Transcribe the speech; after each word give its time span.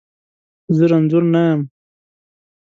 زه 0.75 0.83
رنځور 0.91 1.23
نه 1.33 1.41
یم. 1.49 1.61